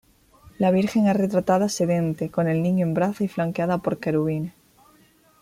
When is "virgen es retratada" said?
0.71-1.69